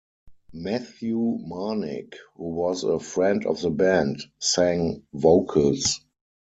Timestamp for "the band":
3.61-4.23